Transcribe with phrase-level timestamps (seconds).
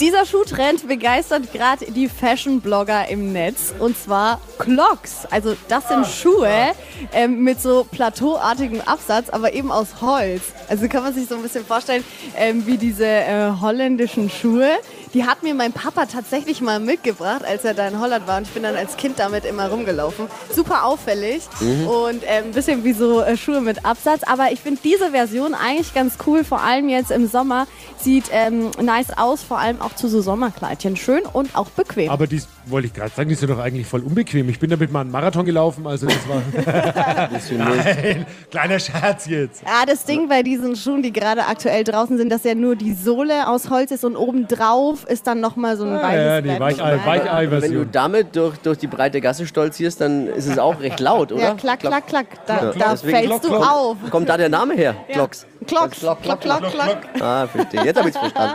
[0.00, 3.74] Dieser Schuhtrend begeistert gerade die Fashion-Blogger im Netz.
[3.78, 5.26] Und zwar Clogs.
[5.30, 6.72] Also das sind Schuhe
[7.12, 10.42] ähm, mit so plateauartigem Absatz, aber eben aus Holz.
[10.68, 12.04] Also kann man sich so ein bisschen vorstellen,
[12.36, 14.68] ähm, wie diese äh, holländischen Schuhe.
[15.14, 18.38] Die hat mir mein Papa tatsächlich mal mitgebracht, als er da in Holland war.
[18.38, 20.26] Und ich bin dann als Kind damit immer rumgelaufen.
[20.54, 21.42] Super auffällig
[21.86, 24.22] und äh, ein bisschen wie so äh, Schuhe mit Absatz.
[24.24, 27.66] Aber ich finde diese Version eigentlich ganz cool, vor allem jetzt im Sommer.
[27.98, 30.96] Sieht ähm, nice aus, vor allem auch zu so Sommerkleidchen.
[30.96, 32.10] Schön und auch bequem.
[32.10, 34.48] Aber die wollte ich gerade sagen, die sind doch eigentlich voll unbequem.
[34.48, 36.42] Ich bin damit mal einen Marathon gelaufen, also das war.
[37.56, 39.62] Nein, kleiner Scherz jetzt.
[39.62, 42.92] Ja, das Ding bei diesen Schuhen, die gerade aktuell draußen sind, dass ja nur die
[42.94, 46.58] Sohle aus Holz ist und obendrauf ist dann nochmal so ein Ah, weiches ja.
[46.58, 50.58] Weichei- Ja, Weichei- Wenn du damit durch, durch die breite Gasse stolzierst, dann ist es
[50.58, 51.42] auch recht laut, oder?
[51.42, 52.26] Ja, klack, klack, klack.
[52.46, 53.70] Da, da Deswegen fällst du Klock, Klock.
[53.72, 53.96] auf.
[54.10, 54.94] Kommt da der Name her?
[55.12, 55.46] Glocks.
[55.66, 56.98] Klocks, klock, klock, klock.
[57.20, 57.84] Ah, verstehe.
[57.84, 58.54] Jetzt habe ich es verstanden.